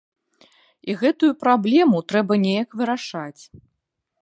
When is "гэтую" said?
1.01-1.29